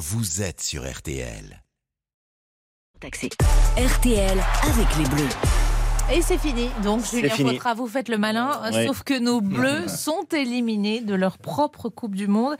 [0.00, 1.62] vous êtes sur RTL.
[3.00, 3.28] Taxi.
[3.76, 5.69] RTL avec les Bleus.
[6.12, 6.68] Et c'est fini.
[6.82, 7.28] Donc, Julien.
[7.28, 8.50] Fautra, vous faites le malin.
[8.84, 12.56] Sauf que nos Bleus sont éliminés de leur propre Coupe du Monde.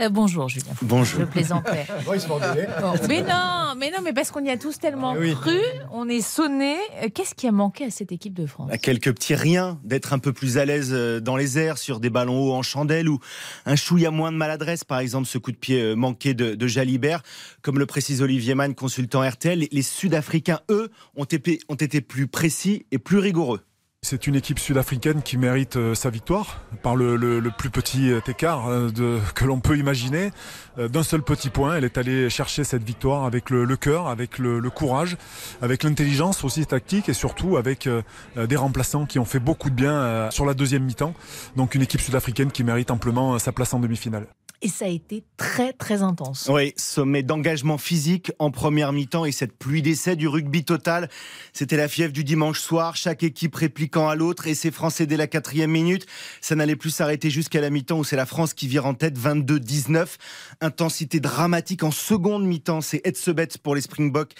[0.00, 0.72] Euh, bonjour, Julien.
[0.82, 1.20] Bonjour.
[1.20, 1.86] Je plaisantais.
[2.04, 5.34] Bon, ils mais non, mais non, mais parce qu'on y a tous tellement oui.
[5.34, 5.58] cru,
[5.92, 6.76] on est sonné.
[7.14, 8.70] Qu'est-ce qui a manqué à cette équipe de France?
[8.72, 12.00] À quelques petits riens, d'être un peu plus à l'aise euh, dans les airs sur
[12.00, 13.20] des ballons hauts en chandelle ou
[13.66, 16.66] un chouïa moins de maladresse, par exemple ce coup de pied euh, manqué de, de
[16.66, 17.22] Jalibert.
[17.62, 22.00] Comme le précise Olivier Mann, consultant RTL, les, les Sud-Africains, eux, ont été, ont été
[22.00, 23.60] plus précis et plus rigoureux.
[24.02, 28.68] C'est une équipe sud-africaine qui mérite euh, sa victoire par le, plus petit euh, écart
[28.68, 30.30] euh, que l'on peut imaginer.
[30.76, 34.70] D'un seul petit point, elle est allée chercher cette victoire avec le, cœur, avec le,
[34.70, 35.16] courage,
[35.60, 37.88] avec l'intelligence aussi tactique et surtout avec
[38.36, 41.14] des remplaçants qui ont fait beaucoup de bien sur la deuxième mi-temps.
[41.56, 44.28] Donc une équipe sud-africaine qui mérite amplement sa place en demi-finale.
[44.60, 46.50] Et ça a été très, très intense.
[46.52, 51.08] Oui, sommet d'engagement physique en première mi-temps et cette pluie d'essais du rugby total.
[51.52, 55.16] C'était la fièvre du dimanche soir, chaque équipe répliquant à l'autre et ces Français dès
[55.16, 56.06] la quatrième minute.
[56.40, 59.16] Ça n'allait plus s'arrêter jusqu'à la mi-temps où c'est la France qui vire en tête
[59.16, 60.16] 22-19.
[60.60, 62.80] Intensité dramatique en seconde mi-temps.
[62.80, 64.32] C'est Edsebet pour les Springboks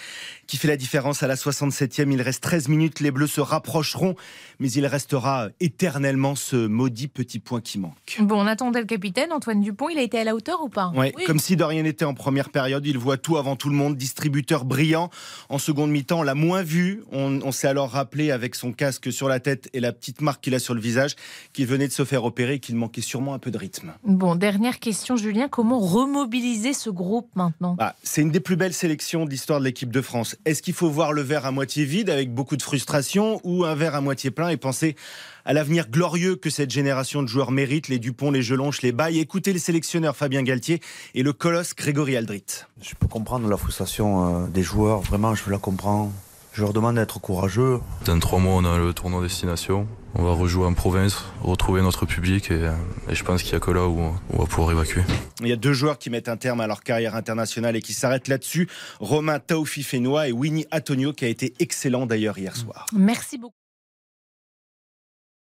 [0.48, 2.10] qui fait la différence à la 67e.
[2.10, 2.98] Il reste 13 minutes.
[2.98, 4.16] Les Bleus se rapprocheront,
[4.58, 8.16] mais il restera éternellement ce maudit petit point qui manque.
[8.18, 9.88] Bon, on attendait le capitaine, Antoine Dupont.
[9.88, 10.88] Il a été à la hauteur ou pas?
[10.94, 11.24] Ouais, Oui.
[11.24, 12.84] comme si de rien n'était en première période.
[12.86, 13.96] Il voit tout avant tout le monde.
[13.96, 15.10] Distributeur brillant.
[15.48, 17.02] En seconde mi-temps, on l'a moins vu.
[17.12, 20.42] On, on s'est alors rappelé avec son casque sur la tête et la petite marque
[20.42, 21.14] qu'il a sur le visage
[21.52, 23.92] qu'il venait de se faire opérer et qu'il manquait sûrement un peu de rythme.
[24.04, 25.48] Bon, dernière question, Julien.
[25.48, 27.74] Comment remobiliser ce groupe maintenant?
[27.74, 30.36] Bah, c'est une des plus belles sélections de l'histoire de l'équipe de France.
[30.44, 33.74] Est-ce qu'il faut voir le verre à moitié vide avec beaucoup de frustration ou un
[33.74, 34.96] verre à moitié plein et penser
[35.48, 39.18] à l'avenir glorieux que cette génération de joueurs mérite, les Dupont, les Gelonche, les Baye
[39.18, 40.82] Écoutez le sélectionneur Fabien Galtier
[41.14, 42.44] et le colosse Grégory Aldrit.
[42.82, 46.12] Je peux comprendre la frustration euh, des joueurs, vraiment, je la comprends.
[46.52, 47.80] Je leur demande d'être courageux.
[48.04, 49.88] Dans trois mois, on a le tournoi destination.
[50.14, 52.72] On va rejouer en province, retrouver notre public et, euh,
[53.08, 53.98] et je pense qu'il n'y a que là où
[54.30, 55.00] on va pouvoir évacuer.
[55.40, 57.94] Il y a deux joueurs qui mettent un terme à leur carrière internationale et qui
[57.94, 58.68] s'arrêtent là-dessus.
[59.00, 62.84] Romain Taoufi Fenois et Winnie Antonio qui a été excellent d'ailleurs hier soir.
[62.92, 63.54] Merci beaucoup.